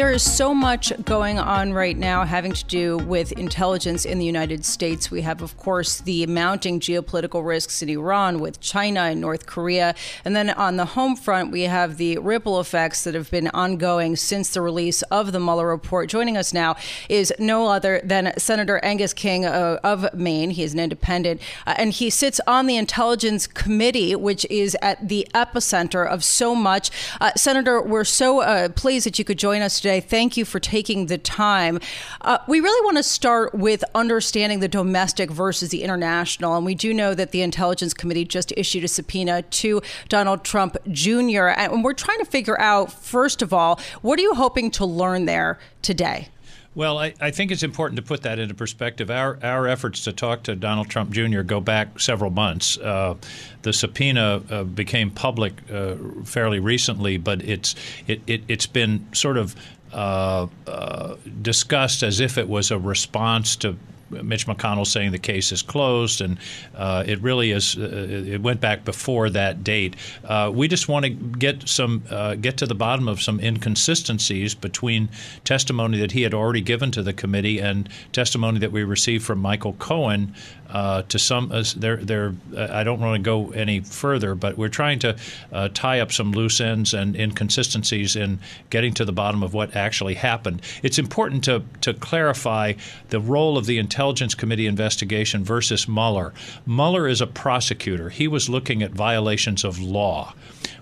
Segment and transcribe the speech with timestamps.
[0.00, 4.24] There is so much going on right now having to do with intelligence in the
[4.24, 5.10] United States.
[5.10, 9.94] We have, of course, the mounting geopolitical risks in Iran with China and North Korea.
[10.24, 14.16] And then on the home front, we have the ripple effects that have been ongoing
[14.16, 16.08] since the release of the Mueller report.
[16.08, 16.76] Joining us now
[17.10, 20.48] is no other than Senator Angus King uh, of Maine.
[20.48, 25.10] He is an independent, uh, and he sits on the Intelligence Committee, which is at
[25.10, 26.90] the epicenter of so much.
[27.20, 29.89] Uh, Senator, we're so uh, pleased that you could join us today.
[29.98, 31.80] Thank you for taking the time.
[32.20, 36.54] Uh, we really want to start with understanding the domestic versus the international.
[36.56, 40.76] And we do know that the Intelligence Committee just issued a subpoena to Donald Trump
[40.92, 41.48] Jr.
[41.48, 45.24] And we're trying to figure out, first of all, what are you hoping to learn
[45.24, 46.28] there today?
[46.72, 49.10] Well, I, I, think it's important to put that into perspective.
[49.10, 51.42] Our our efforts to talk to Donald Trump Jr.
[51.42, 52.78] go back several months.
[52.78, 53.16] Uh,
[53.62, 57.74] the subpoena uh, became public uh, fairly recently, but it's
[58.06, 59.56] it, it, has been sort of
[59.92, 63.76] uh, uh, discussed as if it was a response to
[64.10, 66.38] Mitch McConnell saying the case is closed, and
[66.74, 67.76] uh, it really is.
[67.76, 69.96] Uh, it went back before that date.
[70.24, 74.54] Uh, we just want to get some uh, get to the bottom of some inconsistencies
[74.54, 75.08] between
[75.44, 79.38] testimony that he had already given to the committee and testimony that we received from
[79.38, 80.34] Michael Cohen
[80.72, 84.56] uh, to some, uh, they're, they're, uh, I don't want to go any further, but
[84.56, 85.16] we're trying to
[85.52, 88.38] uh, tie up some loose ends and inconsistencies in
[88.70, 90.62] getting to the bottom of what actually happened.
[90.82, 92.74] It's important to, to clarify
[93.08, 96.32] the role of the Intelligence Committee investigation versus Mueller.
[96.66, 100.34] Mueller is a prosecutor, he was looking at violations of law.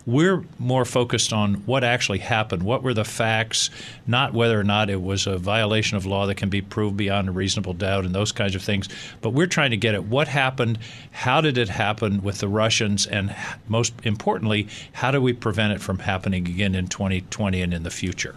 [0.08, 2.62] We're more focused on what actually happened.
[2.62, 3.68] What were the facts,
[4.06, 7.28] not whether or not it was a violation of law that can be proved beyond
[7.28, 8.88] a reasonable doubt and those kinds of things.
[9.20, 10.78] But we're trying to get at what happened,
[11.10, 13.36] how did it happen with the Russians, and
[13.68, 17.90] most importantly, how do we prevent it from happening again in 2020 and in the
[17.90, 18.36] future?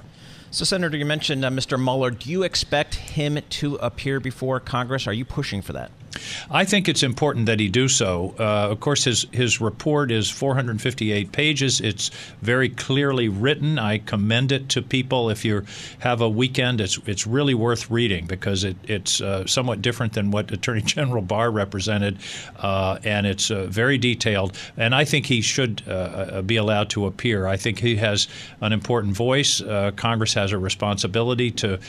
[0.52, 1.82] So, Senator, you mentioned uh, Mr.
[1.82, 2.12] Mueller.
[2.12, 5.08] Do you expect him to appear before Congress?
[5.08, 5.92] Are you pushing for that?
[6.50, 8.36] I think it's important that he do so.
[8.38, 11.80] Uh, of course, his his report is 458 pages.
[11.82, 12.12] It's
[12.42, 13.80] very clearly written.
[13.80, 15.30] I commend it to people.
[15.30, 15.66] If you
[16.00, 20.32] have a weekend, it's it's really worth reading because it, it's uh, somewhat different than
[20.32, 22.18] what Attorney General Barr represented,
[22.60, 24.58] uh, and it's uh, very detailed.
[24.78, 27.48] And I think he should uh, uh, be allowed to appear.
[27.48, 28.28] I think he has
[28.62, 29.62] an important voice.
[29.96, 31.80] Congress has a responsibility to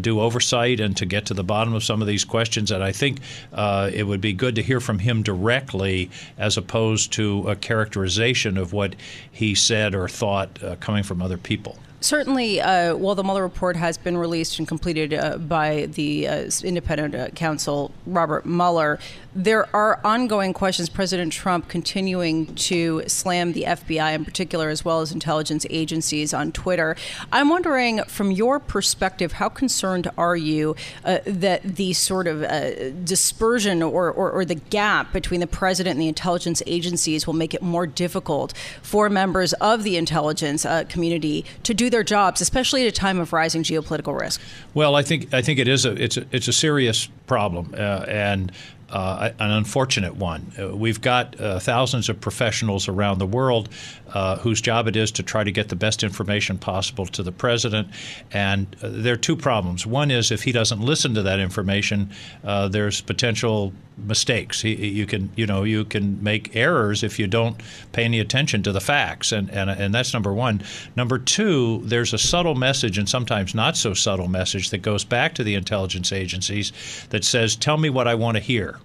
[0.00, 2.70] do oversight and to get to the bottom of some of these questions.
[2.70, 3.20] And I think
[3.54, 8.58] uh, it would be good to hear from him directly as opposed to a characterization
[8.58, 8.96] of what
[9.30, 11.78] he said or thought uh, coming from other people.
[12.04, 16.50] Certainly, uh, while the Mueller report has been released and completed uh, by the uh,
[16.62, 18.98] independent uh, counsel Robert Mueller,
[19.34, 20.88] there are ongoing questions.
[20.88, 26.52] President Trump continuing to slam the FBI in particular, as well as intelligence agencies on
[26.52, 26.96] Twitter.
[27.32, 32.90] I'm wondering, from your perspective, how concerned are you uh, that the sort of uh,
[33.04, 37.54] dispersion or, or, or, the gap between the president and the intelligence agencies will make
[37.54, 38.52] it more difficult
[38.82, 43.18] for members of the intelligence uh, community to do their jobs, especially at a time
[43.18, 44.40] of rising geopolitical risk?
[44.74, 48.04] Well, I think I think it is a it's a, it's a serious problem, uh,
[48.06, 48.52] and
[48.94, 50.52] uh, an unfortunate one.
[50.56, 53.68] Uh, we've got uh, thousands of professionals around the world
[54.12, 57.32] uh, whose job it is to try to get the best information possible to the
[57.32, 57.88] president.
[58.32, 59.84] And uh, there are two problems.
[59.84, 62.10] One is if he doesn't listen to that information,
[62.44, 64.62] uh, there's potential mistakes.
[64.62, 67.60] He, you can, you know, you can make errors if you don't
[67.92, 70.62] pay any attention to the facts, and, and and that's number one.
[70.96, 75.34] Number two, there's a subtle message and sometimes not so subtle message that goes back
[75.34, 76.72] to the intelligence agencies
[77.10, 78.78] that says, "Tell me what I want to hear."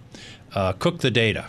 [0.53, 1.47] Uh, cook the data.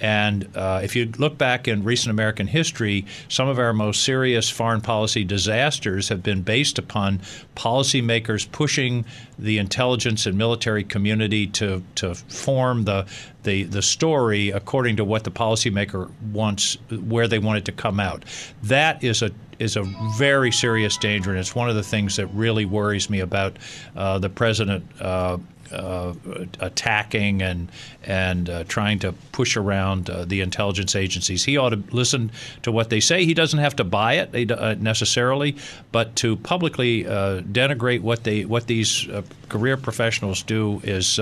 [0.00, 4.48] And uh, if you look back in recent American history, some of our most serious
[4.48, 7.20] foreign policy disasters have been based upon
[7.54, 9.04] policymakers pushing
[9.38, 13.06] the intelligence and military community to, to form the,
[13.42, 18.00] the, the story according to what the policymaker wants, where they want it to come
[18.00, 18.24] out.
[18.62, 19.82] That is a is a
[20.16, 23.58] very serious danger, and it's one of the things that really worries me about
[23.94, 25.36] uh, the president uh,
[25.72, 26.14] uh,
[26.60, 27.68] attacking and
[28.04, 31.44] and uh, trying to push around uh, the intelligence agencies.
[31.44, 32.30] He ought to listen
[32.62, 33.24] to what they say.
[33.24, 35.56] He doesn't have to buy it uh, necessarily,
[35.92, 41.20] but to publicly uh, denigrate what they what these uh, career professionals do is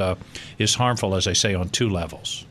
[0.58, 2.44] is harmful, as I say, on two levels.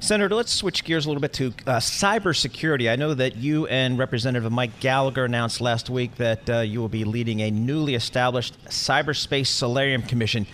[0.00, 2.88] Senator, let's switch gears a little bit to uh, cybersecurity.
[2.88, 6.88] I know that you and Representative Mike Gallagher announced last week that uh, you will
[6.88, 10.46] be leading a newly established Cyberspace Solarium Commission.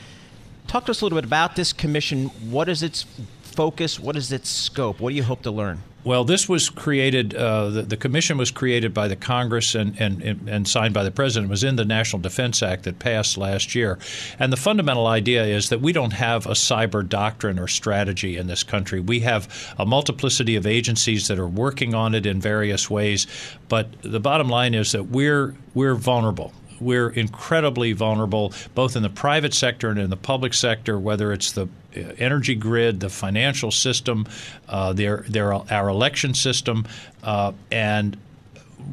[0.67, 2.27] Talk to us a little bit about this commission.
[2.51, 3.05] What is its
[3.43, 4.01] focus?
[4.01, 5.01] What is its scope?
[5.01, 5.83] What do you hope to learn?
[6.05, 7.35] Well, this was created.
[7.35, 11.11] Uh, the, the, commission was created by the Congress and, and, and signed by the
[11.11, 11.49] president.
[11.49, 13.99] It was in the National Defense Act that passed last year.
[14.39, 18.49] And the fundamental idea is that we don't have a cyber doctrine or strategy in
[18.49, 19.01] this country.
[19.01, 23.27] We have a multiplicity of agencies that are working on it in various ways.
[23.71, 26.53] But the bottom line is that we're we're vulnerable
[26.85, 31.53] we're incredibly vulnerable, both in the private sector and in the public sector, whether it's
[31.53, 34.27] the uh, energy grid, the financial system,
[34.69, 36.87] uh, their, their, our election system,
[37.23, 38.17] uh, and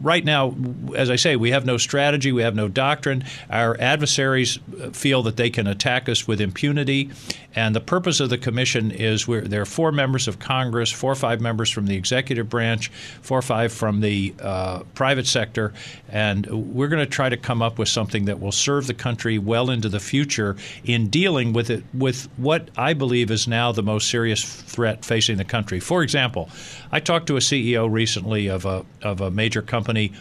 [0.01, 0.55] right now,
[0.95, 3.23] as I say, we have no strategy, we have no doctrine.
[3.49, 4.59] Our adversaries
[4.93, 7.09] feel that they can attack us with impunity.
[7.53, 11.15] And the purpose of the commission is there are four members of Congress, four or
[11.15, 12.89] five members from the executive branch,
[13.21, 15.73] four or five from the uh, private sector.
[16.07, 19.37] And we're going to try to come up with something that will serve the country
[19.37, 20.55] well into the future
[20.85, 25.37] in dealing with it with what I believe is now the most serious threat facing
[25.37, 25.79] the country.
[25.79, 26.49] For example,
[26.91, 30.11] I talked to a CEO recently of a, of a major company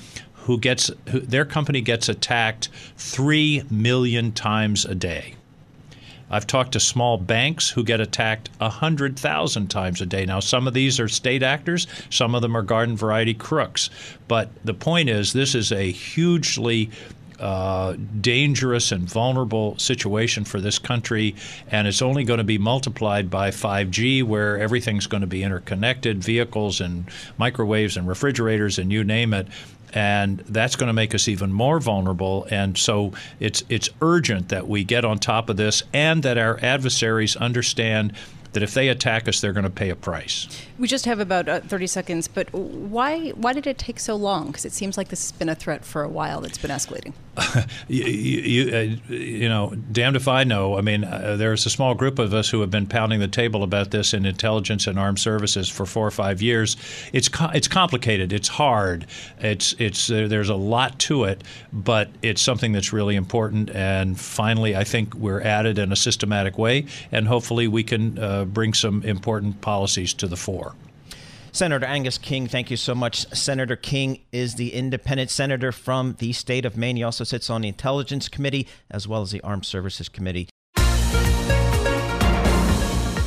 [0.45, 5.35] who gets who, their company gets attacked 3 million times a day.
[6.33, 10.25] I've talked to small banks who get attacked 100,000 times a day.
[10.25, 13.91] Now, some of these are state actors, some of them are garden variety crooks.
[14.29, 16.91] But the point is, this is a hugely
[17.41, 21.35] uh, dangerous and vulnerable situation for this country,
[21.71, 26.23] and it's only going to be multiplied by 5G, where everything's going to be interconnected
[26.23, 29.47] vehicles and microwaves and refrigerators and you name it
[29.93, 32.47] and that's going to make us even more vulnerable.
[32.51, 36.59] And so it's it's urgent that we get on top of this, and that our
[36.63, 38.13] adversaries understand
[38.53, 40.49] that if they attack us, they're going to pay a price.
[40.79, 44.49] We just have about uh, 30 seconds, but why why did it take so long?
[44.49, 47.13] Because it seems like this has been a threat for a while that's been escalating.
[47.89, 50.77] you, you, uh, you, know, damned if I know.
[50.77, 53.63] I mean, uh, there's a small group of us who have been pounding the table
[53.63, 56.77] about this in intelligence and armed services for four or five years.
[57.13, 58.33] It's co- it's complicated.
[58.33, 59.07] It's hard.
[59.41, 61.43] It's it's uh, there's a lot to it,
[61.73, 63.71] but it's something that's really important.
[63.71, 68.19] And finally, I think we're at it in a systematic way, and hopefully we can
[68.19, 70.75] uh, bring some important policies to the fore.
[71.53, 73.27] Senator Angus King, thank you so much.
[73.35, 76.97] Senator King is the independent senator from the state of Maine.
[76.97, 80.49] He also sits on the Intelligence Committee as well as the Armed Services Committee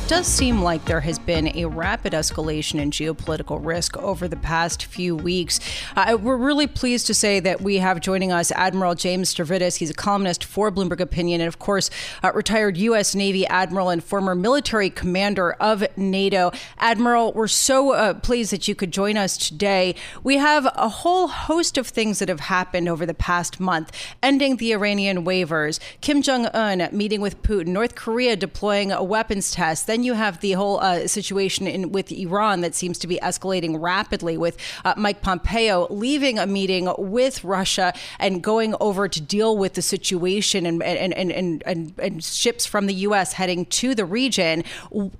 [0.06, 4.84] does seem like there has been a rapid escalation in geopolitical risk over the past
[4.84, 5.58] few weeks.
[5.96, 9.76] Uh, we're really pleased to say that we have joining us Admiral James Stavridis.
[9.76, 11.88] He's a columnist for Bloomberg Opinion, and of course,
[12.22, 13.14] uh, retired U.S.
[13.14, 16.52] Navy Admiral and former military commander of NATO.
[16.76, 19.94] Admiral, we're so uh, pleased that you could join us today.
[20.22, 23.90] We have a whole host of things that have happened over the past month
[24.22, 29.50] ending the Iranian waivers, Kim Jong un meeting with Putin, North Korea deploying a weapons
[29.50, 33.16] test then you have the whole uh, situation in, with Iran that seems to be
[33.22, 39.20] escalating rapidly, with uh, Mike Pompeo leaving a meeting with Russia and going over to
[39.20, 43.34] deal with the situation and, and, and, and, and, and ships from the U.S.
[43.34, 44.64] heading to the region.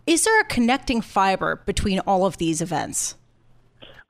[0.09, 3.15] Is there a connecting fiber between all of these events?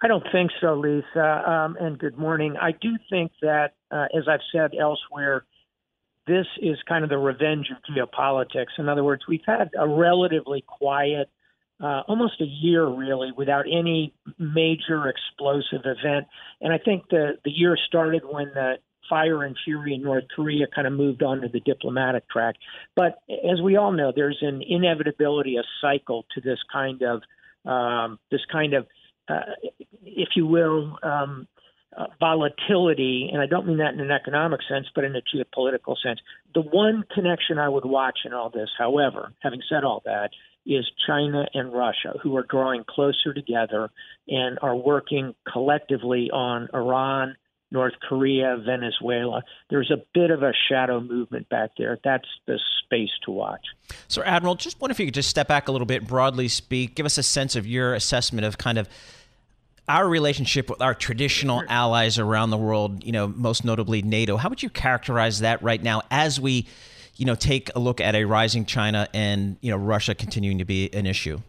[0.03, 1.43] I don't think so, Lisa.
[1.47, 2.57] Um, and good morning.
[2.59, 5.45] I do think that, uh, as I've said elsewhere,
[6.27, 8.79] this is kind of the revenge of geopolitics.
[8.79, 11.29] In other words, we've had a relatively quiet,
[11.83, 16.27] uh, almost a year really, without any major explosive event.
[16.61, 18.75] And I think the the year started when the
[19.09, 22.55] fire and fury in North Korea kind of moved on to the diplomatic track.
[22.97, 27.23] But as we all know, there's an inevitability, a cycle to this kind of
[27.71, 28.87] um, this kind of,
[29.29, 29.41] uh,
[30.05, 31.49] if you will, um,
[31.97, 35.97] uh, volatility, and I don't mean that in an economic sense, but in a geopolitical
[36.03, 36.21] sense.
[36.55, 40.31] The one connection I would watch in all this, however, having said all that,
[40.67, 43.91] is China and Russia, who are drawing closer together
[44.29, 47.37] and are working collectively on Iran,
[47.71, 49.43] North Korea, Venezuela.
[49.69, 51.99] There's a bit of a shadow movement back there.
[52.03, 53.67] That's the space to watch.
[54.09, 56.95] So, Admiral, just wonder if you could just step back a little bit, broadly speak,
[56.95, 58.89] give us a sense of your assessment of kind of
[59.89, 64.37] our relationship with our traditional allies around the world, you know, most notably NATO.
[64.37, 66.67] How would you characterize that right now as we,
[67.17, 70.65] you know, take a look at a rising China and, you know, Russia continuing to
[70.65, 71.41] be an issue?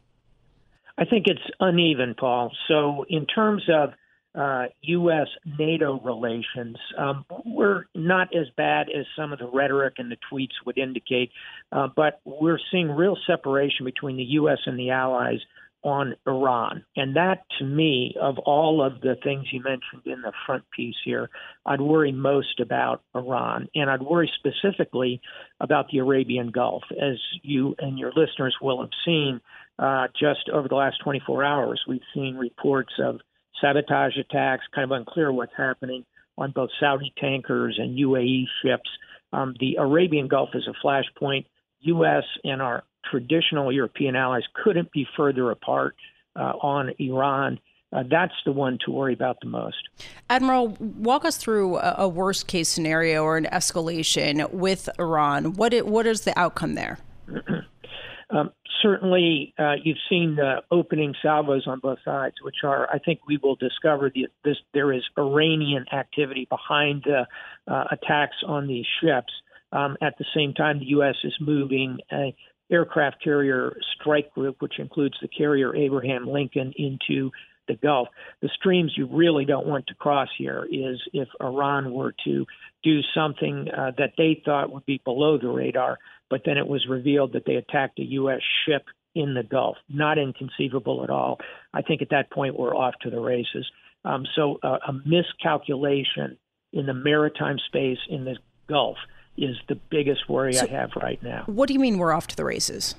[0.98, 2.52] I think it's uneven, Paul.
[2.68, 3.94] So, in terms of
[4.34, 5.28] uh, U.S.
[5.58, 10.54] NATO relations, um, we're not as bad as some of the rhetoric and the tweets
[10.66, 11.32] would indicate,
[11.72, 14.60] uh, but we're seeing real separation between the U.S.
[14.66, 15.40] and the allies
[15.86, 16.84] on Iran.
[16.96, 20.96] And that, to me, of all of the things you mentioned in the front piece
[21.06, 21.30] here,
[21.64, 23.70] I'd worry most about Iran.
[23.76, 25.22] And I'd worry specifically
[25.60, 26.84] about the Arabian Gulf.
[26.92, 29.40] As you and your listeners will have seen,
[29.78, 33.20] uh, just over the last 24 hours, we've seen reports of
[33.62, 36.04] sabotage attacks, kind of unclear what's happening
[36.36, 38.90] on both Saudi tankers and UAE ships.
[39.32, 41.46] Um, the Arabian Gulf is a flashpoint.
[41.82, 42.24] U.S.
[42.44, 45.96] and our traditional European allies couldn't be further apart
[46.36, 47.60] uh, on Iran.
[47.94, 49.90] Uh, that's the one to worry about the most.
[50.30, 55.54] Admiral, walk us through a, a worst case scenario or an escalation with Iran.
[55.54, 56.98] What it, what is the outcome there?
[58.30, 63.22] um, certainly, uh, you've seen the opening salvos on both sides, which are, I think,
[63.28, 67.28] we will discover the, this, there is Iranian activity behind the
[67.72, 69.32] uh, attacks on these ships.
[69.72, 71.16] Um, at the same time, the U.S.
[71.24, 72.36] is moving a
[72.72, 77.32] aircraft carrier strike group, which includes the carrier Abraham Lincoln, into
[77.68, 78.08] the Gulf.
[78.42, 82.46] The streams you really don't want to cross here is if Iran were to
[82.84, 85.98] do something uh, that they thought would be below the radar,
[86.30, 88.42] but then it was revealed that they attacked a U.S.
[88.66, 88.84] ship
[89.16, 89.78] in the Gulf.
[89.90, 91.40] Not inconceivable at all.
[91.74, 93.66] I think at that point we're off to the races.
[94.04, 96.38] Um, so uh, a miscalculation
[96.74, 98.98] in the maritime space in the Gulf
[99.38, 101.44] is the biggest worry so I have right now.
[101.46, 102.96] What do you mean we're off to the races?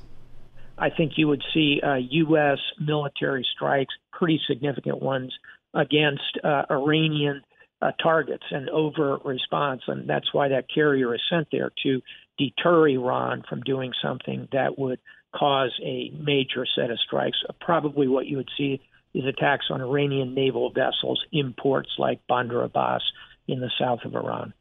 [0.79, 2.59] I think you would see uh, U.S.
[2.79, 5.35] military strikes, pretty significant ones,
[5.75, 7.43] against uh, Iranian
[7.81, 9.83] uh, targets and over response.
[9.87, 12.03] And that's why that carrier is sent there to
[12.39, 14.99] deter Iran from doing something that would
[15.35, 17.39] cause a major set of strikes.
[17.61, 18.81] Probably what you would see
[19.15, 23.03] is attacks on Iranian naval vessels, imports like Bandar Abbas
[23.49, 24.53] in the south of Iran.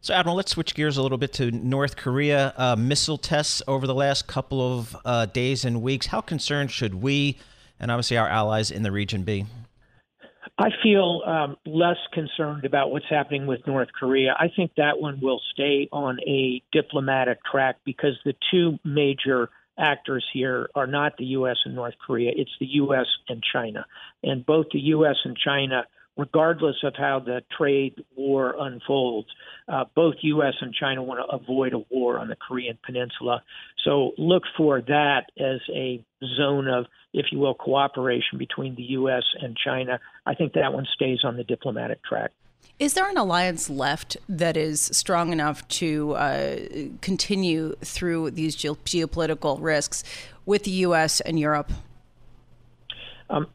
[0.00, 2.54] So, Admiral, let's switch gears a little bit to North Korea.
[2.56, 6.06] Uh, missile tests over the last couple of uh, days and weeks.
[6.06, 7.36] How concerned should we,
[7.80, 9.46] and obviously our allies in the region, be?
[10.56, 14.34] I feel um, less concerned about what's happening with North Korea.
[14.38, 20.24] I think that one will stay on a diplomatic track because the two major actors
[20.32, 21.56] here are not the U.S.
[21.64, 23.06] and North Korea, it's the U.S.
[23.28, 23.86] and China.
[24.22, 25.16] And both the U.S.
[25.24, 25.84] and China
[26.18, 29.28] regardless of how the trade war unfolds,
[29.68, 30.54] uh, both U.S.
[30.60, 33.42] and China want to avoid a war on the Korean Peninsula.
[33.84, 36.04] So look for that as a
[36.36, 39.22] zone of, if you will, cooperation between the U.S.
[39.40, 40.00] and China.
[40.26, 42.32] I think that one stays on the diplomatic track.
[42.80, 46.56] Is there an alliance left that is strong enough to uh,
[47.00, 50.02] continue through these ge- geopolitical risks
[50.46, 51.20] with the U.S.
[51.20, 51.70] and Europe?
[53.30, 53.46] Um,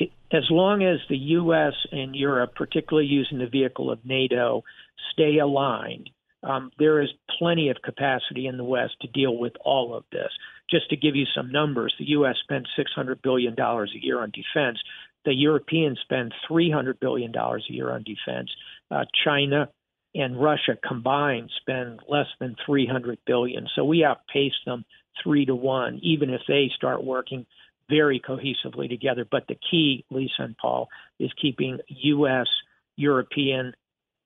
[0.00, 1.74] as long as the U.S.
[1.90, 4.62] and Europe, particularly using the vehicle of NATO,
[5.12, 6.10] stay aligned,
[6.42, 7.08] um, there is
[7.38, 10.30] plenty of capacity in the West to deal with all of this.
[10.70, 12.36] Just to give you some numbers, the U.S.
[12.42, 14.78] spends $600 billion a year on defense.
[15.24, 18.50] The Europeans spend $300 billion a year on defense.
[18.90, 19.68] Uh, China
[20.14, 23.68] and Russia combined spend less than 300 billion.
[23.74, 24.84] So we outpace them
[25.22, 27.46] three to one, even if they start working
[27.88, 29.26] very cohesively together.
[29.28, 32.46] But the key, Lisa and Paul, is keeping U.S.,
[32.96, 33.74] European,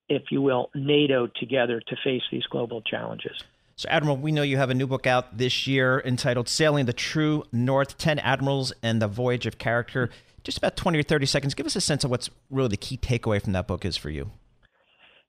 [0.08, 3.42] if you will, NATO together to face these global challenges.
[3.76, 6.94] So, Admiral, we know you have a new book out this year entitled Sailing the
[6.94, 10.08] True North 10 Admirals and the Voyage of Character.
[10.44, 11.54] Just about 20 or 30 seconds.
[11.54, 14.10] Give us a sense of what's really the key takeaway from that book is for
[14.10, 14.30] you.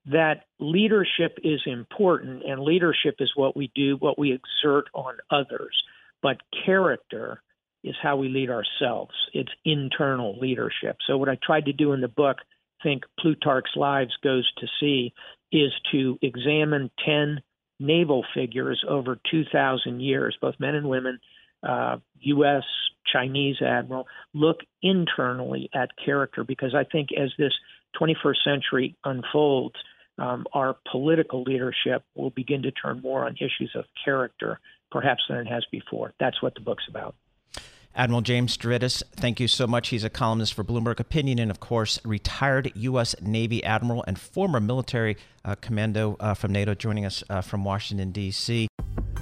[0.05, 5.75] That leadership is important, and leadership is what we do, what we exert on others.
[6.21, 7.41] But character
[7.87, 9.13] is how we lead ourselves.
[9.33, 10.97] It's internal leadership.
[11.07, 12.37] So, what I tried to do in the book,
[12.83, 15.13] Think Plutarch's Lives Goes to Sea,
[15.51, 17.41] is to examine 10
[17.79, 21.19] naval figures over 2,000 years, both men and women,
[21.67, 22.63] uh, U.S.,
[23.11, 27.53] Chinese admiral, look internally at character because I think as this
[27.99, 29.75] 21st century unfolds,
[30.19, 34.59] um, our political leadership will begin to turn more on issues of character,
[34.91, 36.13] perhaps than it has before.
[36.19, 37.15] That's what the book's about.
[37.97, 39.87] Admiral James Stavridis, thank you so much.
[39.87, 43.15] He's a columnist for Bloomberg Opinion and, of course, retired U.S.
[43.23, 48.11] Navy admiral and former military uh, commando uh, from NATO, joining us uh, from Washington,
[48.11, 48.66] D.C.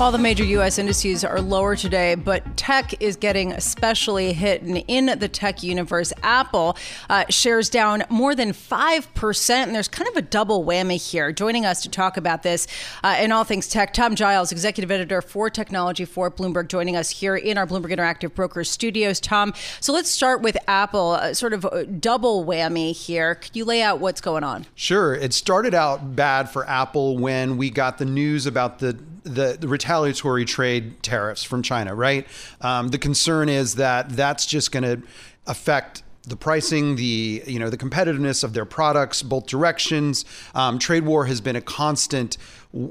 [0.00, 0.78] All the major U.S.
[0.78, 4.62] indices are lower today, but tech is getting especially hit.
[4.62, 6.78] And in the tech universe, Apple
[7.10, 9.50] uh, shares down more than 5%.
[9.50, 11.32] And there's kind of a double whammy here.
[11.32, 12.66] Joining us to talk about this
[13.04, 17.10] uh, and all things tech, Tom Giles, executive editor for technology for Bloomberg, joining us
[17.10, 19.20] here in our Bloomberg Interactive Brokers studios.
[19.20, 23.34] Tom, so let's start with Apple, uh, sort of double whammy here.
[23.34, 24.64] Could you lay out what's going on?
[24.74, 25.14] Sure.
[25.14, 29.68] It started out bad for Apple when we got the news about the the, the,
[29.68, 32.26] retaliatory trade tariffs from China, right?
[32.60, 35.06] Um, the concern is that that's just going to
[35.46, 40.24] affect the pricing, the you know the competitiveness of their products, both directions.
[40.54, 42.36] Um, trade war has been a constant,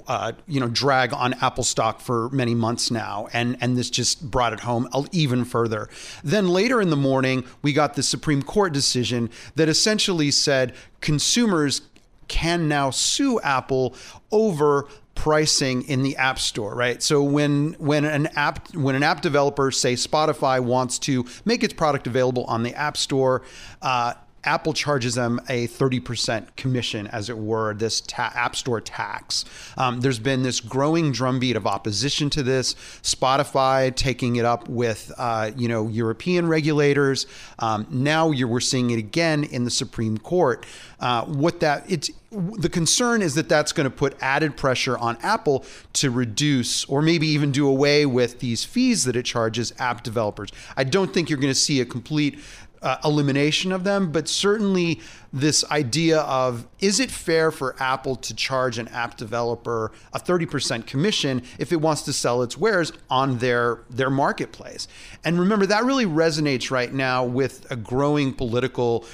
[0.07, 4.29] uh, you know, drag on Apple stock for many months now, and and this just
[4.31, 5.89] brought it home even further.
[6.24, 11.81] Then later in the morning, we got the Supreme Court decision that essentially said consumers
[12.27, 13.95] can now sue Apple
[14.31, 14.88] over
[15.20, 17.04] pricing in the app store right?
[17.04, 21.74] So when when an app when an app developer say spotify wants to make its
[21.74, 23.42] product available on the app store
[23.82, 29.46] uh, Apple charges them a 30% commission, as it were, this ta- App Store tax.
[29.77, 32.75] Um, there's been this growing drumbeat of opposition to this.
[33.03, 37.27] Spotify taking it up with, uh, you know, European regulators.
[37.60, 40.65] Um, now we're seeing it again in the Supreme Court.
[41.00, 45.18] Uh, what that it's the concern is that that's going to put added pressure on
[45.22, 50.03] Apple to reduce or maybe even do away with these fees that it charges app
[50.03, 50.51] developers.
[50.77, 52.40] I don't think you're going to see a complete
[52.81, 58.33] uh, elimination of them, but certainly this idea of is it fair for Apple to
[58.33, 63.37] charge an app developer a 30% commission if it wants to sell its wares on
[63.39, 64.87] their their marketplace?
[65.24, 69.05] And remember that really resonates right now with a growing political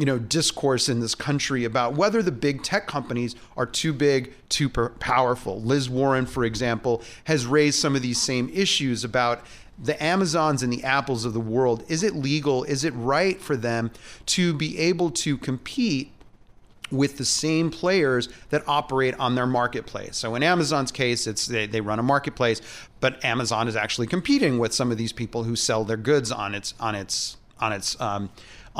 [0.00, 4.32] you know discourse in this country about whether the big tech companies are too big,
[4.48, 5.60] too powerful.
[5.60, 9.44] Liz Warren, for example, has raised some of these same issues about
[9.82, 12.64] the Amazons and the Apples of the world, is it legal?
[12.64, 13.90] Is it right for them
[14.26, 16.12] to be able to compete
[16.90, 20.16] with the same players that operate on their marketplace.
[20.16, 22.60] So in Amazon's case, it's they, they, run a marketplace,
[23.00, 26.54] but Amazon is actually competing with some of these people who sell their goods on
[26.54, 28.30] its on its on its um,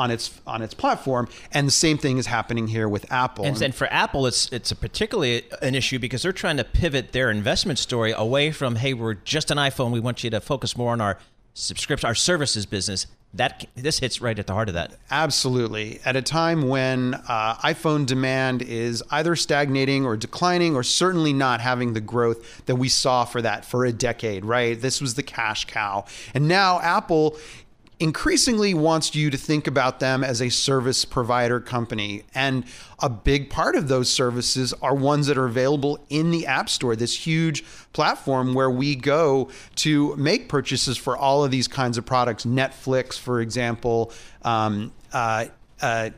[0.01, 1.27] on its on its platform.
[1.51, 3.45] And the same thing is happening here with Apple.
[3.45, 7.29] And, and for Apple, it's it's particularly an issue because they're trying to pivot their
[7.29, 9.91] investment story away from hey, we're just an iPhone.
[9.91, 11.19] We want you to focus more on our
[11.53, 13.05] subscription, our services business.
[13.33, 14.97] That this hits right at the heart of that.
[15.09, 16.01] Absolutely.
[16.03, 21.61] At a time when uh, iPhone demand is either stagnating or declining, or certainly not
[21.61, 24.43] having the growth that we saw for that for a decade.
[24.43, 24.81] Right.
[24.81, 27.37] This was the cash cow, and now Apple
[28.01, 32.23] increasingly wants you to think about them as a service provider company.
[32.33, 32.65] And
[32.99, 36.95] a big part of those services are ones that are available in the App Store,
[36.95, 42.05] this huge platform where we go to make purchases for all of these kinds of
[42.05, 42.43] products.
[42.43, 44.11] Netflix, for example,
[44.41, 45.45] um, uh,
[45.79, 46.09] uh,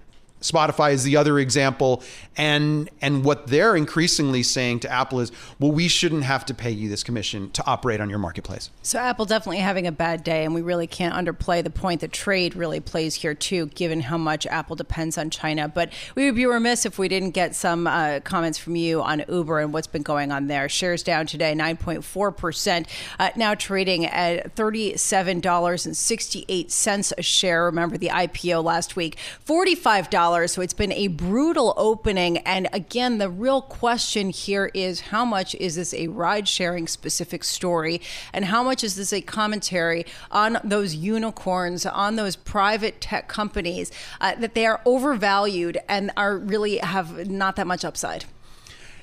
[0.43, 2.03] Spotify is the other example,
[2.36, 6.69] and and what they're increasingly saying to Apple is, well, we shouldn't have to pay
[6.69, 8.69] you this commission to operate on your marketplace.
[8.82, 12.12] So Apple definitely having a bad day, and we really can't underplay the point that
[12.12, 15.69] trade really plays here too, given how much Apple depends on China.
[15.69, 19.23] But we would be remiss if we didn't get some uh, comments from you on
[19.29, 20.67] Uber and what's been going on there.
[20.67, 26.69] Shares down today, nine point four percent, uh, now trading at thirty-seven dollars and sixty-eight
[26.69, 27.63] cents a share.
[27.63, 32.39] Remember the IPO last week, forty-five dollars so it's been a brutal opening.
[32.39, 37.43] And again, the real question here is how much is this a ride sharing specific
[37.43, 38.02] story?
[38.34, 43.91] And how much is this a commentary on those unicorns, on those private tech companies
[44.19, 48.26] uh, that they are overvalued and are really have not that much upside?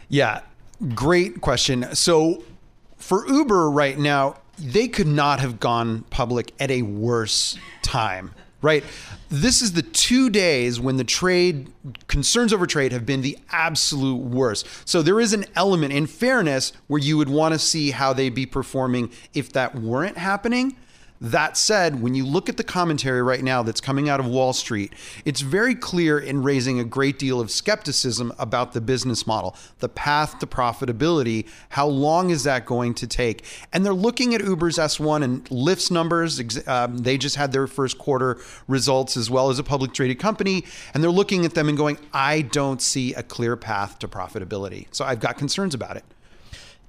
[0.09, 0.41] Yeah,
[0.95, 1.95] great question.
[1.95, 2.43] So
[2.97, 8.85] for Uber right now, they could not have gone public at a worse time, right?
[9.31, 11.73] This is the two days when the trade
[12.09, 14.67] concerns over trade have been the absolute worst.
[14.85, 18.35] So there is an element in fairness where you would want to see how they'd
[18.35, 20.77] be performing if that weren't happening.
[21.23, 24.55] That said, when you look at the commentary right now that's coming out of Wall
[24.55, 24.95] Street,
[25.27, 29.89] it's very clear in raising a great deal of skepticism about the business model, the
[29.91, 31.47] path to profitability.
[31.71, 33.45] How long is that going to take?
[33.71, 36.41] And they're looking at Uber's S1 and Lyft's numbers.
[36.67, 40.65] Um, they just had their first quarter results as well as a public traded company.
[40.95, 44.87] And they're looking at them and going, I don't see a clear path to profitability.
[44.91, 46.05] So I've got concerns about it.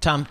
[0.00, 0.26] Tom,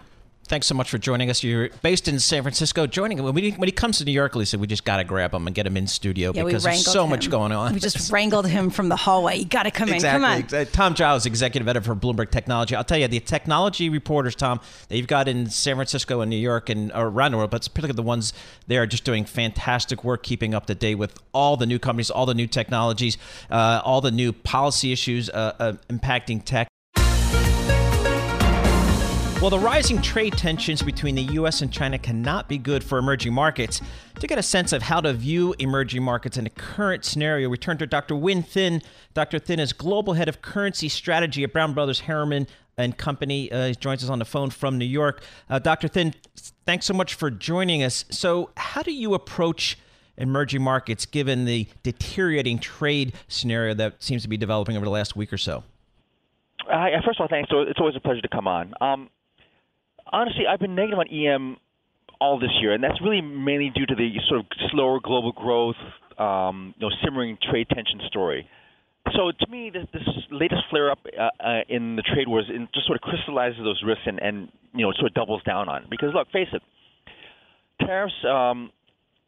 [0.52, 1.44] thanks so much for joining us.
[1.44, 2.86] You're based in San Francisco.
[2.86, 5.06] Joining him when he, when he comes to New York, Lisa, we just got to
[5.06, 7.12] grab him and get him in studio yeah, because there's so him.
[7.12, 7.74] much going on.
[7.74, 9.38] We just wrangled him from the hallway.
[9.38, 10.42] You got to come exactly.
[10.42, 10.44] in.
[10.44, 10.66] Come on.
[10.68, 12.76] Tom Giles, executive editor for Bloomberg Technology.
[12.76, 14.60] I'll tell you, the technology reporters, Tom,
[14.90, 17.96] that you've got in San Francisco and New York and around the world, but particularly
[17.96, 18.34] the ones
[18.68, 22.12] there, are just doing fantastic work, keeping up to date with all the new companies,
[22.12, 23.18] all the new technologies,
[23.50, 26.68] uh, all the new policy issues uh, uh, impacting tech.
[29.42, 31.64] Well, the rising trade tensions between the U.S.
[31.64, 33.82] and China cannot be good for emerging markets.
[34.20, 37.58] To get a sense of how to view emerging markets in the current scenario, we
[37.58, 38.16] turn to Dr.
[38.16, 38.84] Win Thin.
[39.16, 39.40] Dr.
[39.40, 42.46] Thin is global head of currency strategy at Brown Brothers Harriman
[42.78, 43.52] and Company.
[43.52, 45.24] Uh, he joins us on the phone from New York.
[45.50, 45.88] Uh, Dr.
[45.88, 46.14] Thin,
[46.68, 48.06] thanks so much for joining us.
[48.12, 49.76] So, how do you approach
[50.18, 55.16] emerging markets given the deteriorating trade scenario that seems to be developing over the last
[55.16, 55.64] week or so?
[56.72, 57.50] Uh, first of all, thanks.
[57.52, 58.76] It's always a pleasure to come on.
[58.80, 59.10] Um,
[60.12, 61.58] honestly, I've been negative on EM
[62.20, 65.80] all this year, and that's really mainly due to the sort of slower global growth,
[66.18, 68.48] um, you know, simmering trade tension story.
[69.16, 72.86] So to me, this, this latest flare-up uh, uh, in the trade wars in, just
[72.86, 75.84] sort of crystallizes those risks and, and you know sort of doubles down on.
[75.84, 75.90] It.
[75.90, 76.62] Because look, face it,
[77.80, 78.72] tariffs, um,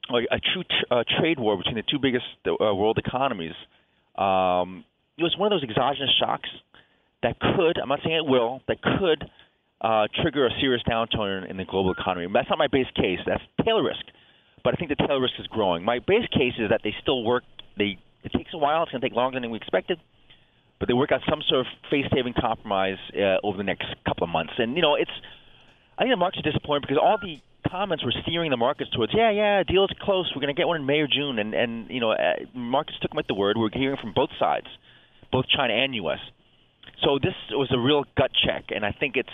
[0.10, 3.56] a true uh, trade war between the two biggest uh, world economies,
[4.15, 4.86] um,
[5.17, 6.50] it was one of those exogenous shocks
[7.24, 9.26] that could, I'm not saying it will, that could
[9.84, 12.28] uh, trigger a serious downturn in the global economy.
[12.34, 13.19] That's not my base case.
[13.26, 14.04] That's tail risk,
[14.63, 15.84] but I think the tail risk is growing.
[15.84, 17.43] My base case is that they still work.
[17.78, 18.84] They it takes a while.
[18.84, 20.00] It's going to take longer than we expected,
[20.80, 24.30] but they work out some sort of face-saving compromise uh, over the next couple of
[24.30, 24.54] months.
[24.58, 25.12] And you know, it's
[25.98, 27.38] I think the markets disappointed because all the
[27.69, 30.32] comments were steering the markets towards, yeah, yeah, deal's close.
[30.36, 32.98] We're going to get one in May or June, and and you know, uh, markets
[33.02, 33.58] took them at the word.
[33.58, 34.67] We're hearing from both sides,
[35.32, 36.19] both China and U.S.
[37.04, 39.30] So this was a real gut check, and I think it's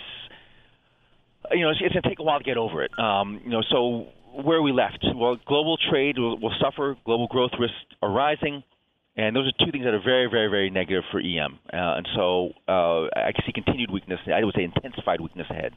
[1.52, 2.90] you know, it's, it's going to take a while to get over it.
[2.98, 4.06] Um, you know, so
[4.42, 5.04] where are we left?
[5.14, 6.96] Well, global trade will, will suffer.
[7.04, 8.62] Global growth risks are rising.
[9.16, 11.58] And those are two things that are very, very, very negative for EM.
[11.72, 14.20] Uh, and so uh, I see continued weakness.
[14.32, 15.72] I would say intensified weakness ahead.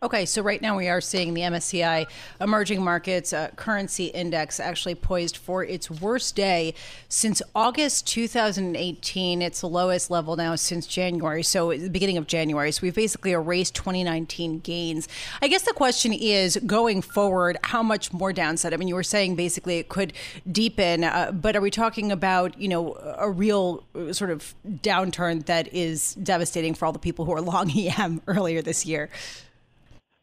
[0.00, 2.06] Okay, so right now we are seeing the MSCI
[2.40, 6.74] Emerging Markets uh, Currency Index actually poised for its worst day
[7.08, 9.42] since August 2018.
[9.42, 12.70] It's the lowest level now since January, so the beginning of January.
[12.70, 15.08] So we've basically erased 2019 gains.
[15.42, 18.72] I guess the question is going forward, how much more downside?
[18.72, 20.12] I mean, you were saying basically it could
[20.50, 25.44] deepen, uh, but are we talking about, you know, a real uh, sort of downturn
[25.46, 29.10] that is devastating for all the people who are long EM earlier this year?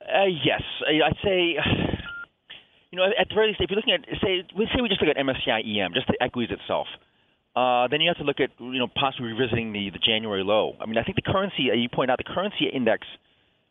[0.06, 1.56] Uh, yes, I'd say.
[2.92, 5.02] You know, at the very least, if you're looking at say, we say we just
[5.02, 6.88] look at MSCI EM, just the equities itself,
[7.54, 10.78] uh, then you have to look at you know possibly revisiting the the January low.
[10.80, 13.08] I mean, I think the currency uh, you point out the currency index,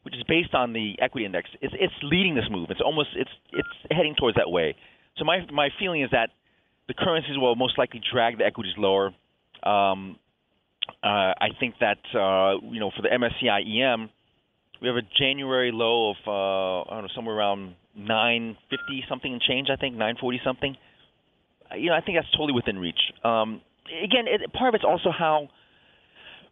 [0.02, 2.68] which is based on the equity index, it's it's leading this move.
[2.68, 4.76] It's almost it's it's heading towards that way.
[5.16, 6.30] So my my feeling is that
[6.88, 9.12] the currencies will most likely drag the equities lower.
[9.62, 10.18] Um,
[11.02, 14.10] uh, I think that uh, you know for the MSCI EM
[14.84, 19.40] we have a January low of uh, I don't know somewhere around 950 something and
[19.40, 19.68] change.
[19.72, 20.76] I think 940 something.
[21.72, 23.00] Uh, you know, I think that's totally within reach.
[23.24, 25.48] Um, again, it, part of it's also how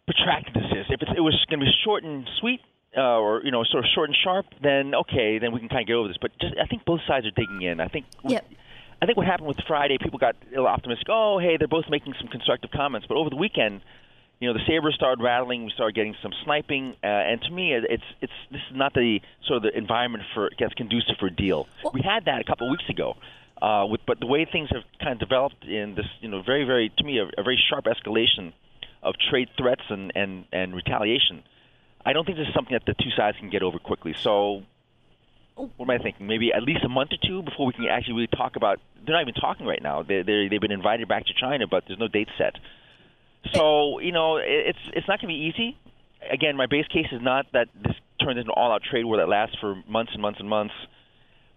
[0.07, 0.85] protracted this is.
[0.89, 2.61] If it was going to be short and sweet,
[2.97, 5.81] uh, or you know, sort of short and sharp, then okay, then we can kind
[5.81, 6.17] of get over this.
[6.19, 7.79] But just, I think both sides are digging in.
[7.79, 8.05] I think.
[8.27, 8.45] Yep.
[9.01, 11.07] I think what happened with Friday, people got a little optimistic.
[11.09, 13.05] Oh, hey, they're both making some constructive comments.
[13.05, 13.81] But over the weekend,
[14.43, 15.63] you know the sabers started rattling.
[15.63, 19.21] We started getting some sniping, uh, and to me, it's it's this is not the
[19.47, 21.65] sort of the environment for gets conducive for a deal.
[21.93, 23.15] We had that a couple of weeks ago,
[23.61, 26.65] uh, with but the way things have kind of developed in this, you know, very
[26.65, 28.51] very to me a, a very sharp escalation
[29.01, 31.43] of trade threats and and and retaliation.
[32.05, 34.13] I don't think this is something that the two sides can get over quickly.
[34.19, 34.63] So
[35.55, 36.27] what am I thinking?
[36.27, 38.81] Maybe at least a month or two before we can actually really talk about.
[39.05, 40.03] They're not even talking right now.
[40.03, 42.55] They they they've been invited back to China, but there's no date set.
[43.51, 45.77] So you know, it's it's not going to be easy.
[46.31, 49.27] Again, my base case is not that this turns into an all-out trade war that
[49.27, 50.73] lasts for months and months and months.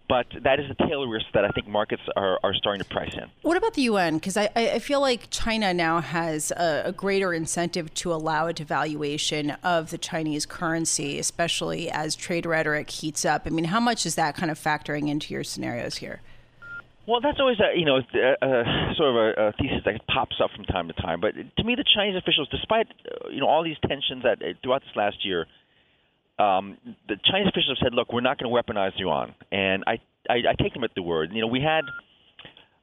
[0.09, 3.13] but that is a tail risk that I think markets are, are starting to price
[3.13, 3.29] in.
[3.41, 4.15] What about the yuan?
[4.15, 8.53] Because I, I feel like China now has a, a, greater incentive to allow a
[8.53, 13.43] devaluation of the Chinese currency, especially as trade rhetoric heats up.
[13.45, 16.21] I mean, how much is that kind of factoring into your scenarios here?
[17.07, 20.35] Well, that's always a you know a, a, sort of a, a thesis that pops
[20.43, 21.21] up from time to time.
[21.21, 24.59] But to me, the Chinese officials, despite uh, you know all these tensions that uh,
[24.61, 25.47] throughout this last year,
[26.37, 30.03] um, the Chinese officials have said, "Look, we're not going to weaponize yuan," and I,
[30.29, 31.31] I I take them at the word.
[31.31, 31.87] You know, we had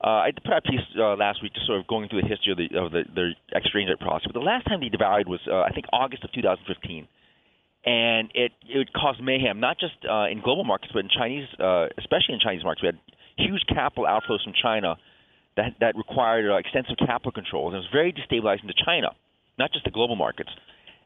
[0.03, 2.29] uh, I put out a piece uh, last week just sort of going through the
[2.29, 4.25] history of the of the their exchange rate policy.
[4.25, 7.09] But the last time they devalued was uh, I think August of 2015,
[7.85, 11.93] and it it caused mayhem not just uh, in global markets but in Chinese, uh,
[12.01, 12.83] especially in Chinese markets.
[12.83, 13.01] We had
[13.37, 14.97] huge capital outflows from China
[15.57, 19.11] that that required uh, extensive capital controls, and it was very destabilizing to China,
[19.59, 20.51] not just the global markets.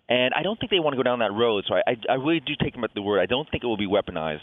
[0.09, 1.65] And I don't think they want to go down that road.
[1.69, 3.21] So I, I, I really do take them at the word.
[3.21, 4.41] I don't think it will be weaponized.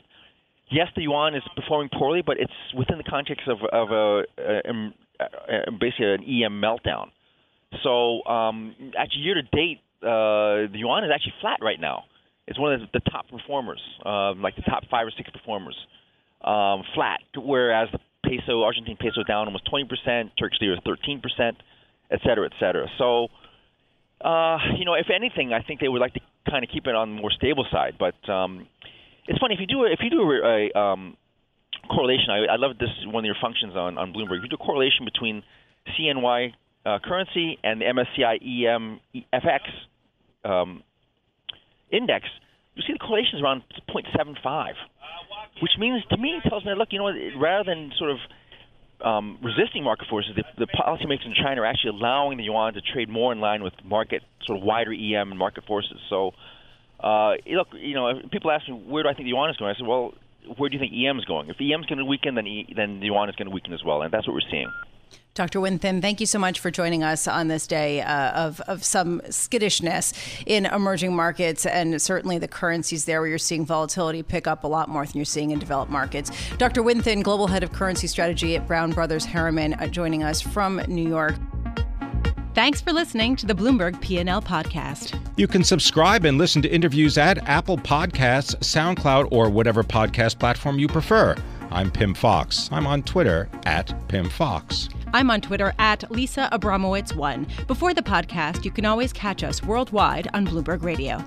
[0.70, 4.72] Yes, the yuan is performing poorly, but it's within the context of, of a, a,
[5.20, 7.08] a, basically an EM meltdown.
[7.84, 12.04] So um, actually, year to date, uh, the yuan is actually flat right now.
[12.48, 15.76] It's one of the, the top performers, uh, like the top five or six performers,
[16.46, 17.20] um, flat.
[17.36, 21.22] Whereas the peso, Argentine peso, down almost 20%, Turkish lira 13%,
[22.12, 22.88] et cetera, et cetera.
[22.98, 23.28] So
[24.22, 26.96] uh, you know, if anything, I think they would like to kind of keep it
[26.96, 27.96] on the more stable side.
[28.00, 28.68] But um,
[29.28, 31.18] it's funny if you do if you do a, a um,
[31.90, 32.30] correlation.
[32.30, 34.38] I, I love this one of your functions on on Bloomberg.
[34.38, 35.44] If you do a correlation between
[36.00, 36.54] CNY
[36.86, 39.00] uh, currency and the MSCI EM
[39.34, 39.60] FX
[40.50, 40.84] um,
[41.92, 42.26] index,
[42.76, 44.74] you see the correlation is around 0.75,
[45.62, 48.18] which means to me tells me, look, you know, rather than sort of
[49.02, 52.82] um, resisting market forces, the, the policymakers in China are actually allowing the yuan to
[52.82, 55.98] trade more in line with market sort of wider EM and market forces.
[56.10, 56.32] So,
[57.00, 59.74] uh, look, you know, people ask me where do I think the yuan is going.
[59.74, 60.14] I said, well,
[60.58, 61.50] where do you think EM is going?
[61.50, 63.74] If EM is going to weaken, then e, then the yuan is going to weaken
[63.74, 64.72] as well, and that's what we're seeing.
[65.36, 65.60] Dr.
[65.60, 68.86] Win Thin, thank you so much for joining us on this day uh, of, of
[68.86, 70.14] some skittishness
[70.46, 74.68] in emerging markets and certainly the currencies there where you're seeing volatility pick up a
[74.68, 76.32] lot more than you're seeing in developed markets.
[76.58, 76.82] Dr.
[76.82, 80.78] Win Thin, Global Head of Currency Strategy at Brown Brothers Harriman, uh, joining us from
[80.88, 81.36] New York.
[82.54, 85.20] Thanks for listening to the Bloomberg P&L podcast.
[85.36, 90.80] You can subscribe and listen to interviews at Apple Podcasts, SoundCloud, or whatever podcast platform
[90.80, 91.36] you prefer.
[91.72, 92.70] I'm Pimm Fox.
[92.72, 94.90] I'm on Twitter at Pimm Fox.
[95.14, 97.68] I'm on Twitter at Lisa Abramowicz1.
[97.68, 101.24] Before the podcast, you can always catch us worldwide on Bloomberg Radio.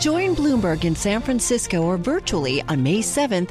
[0.00, 3.50] Join Bloomberg in San Francisco or virtually on May 7th